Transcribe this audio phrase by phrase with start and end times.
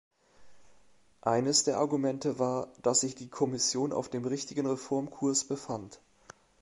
[1.21, 6.01] Eines der Argumente war, dass sich die Kommission auf dem richtigen Reformkurs befand.